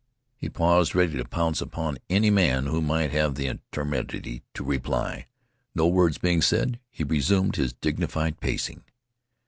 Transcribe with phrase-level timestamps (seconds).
[0.35, 5.27] He paused, ready to pounce upon any man who might have the temerity to reply.
[5.75, 8.83] No words being said, he resumed his dignified pacing.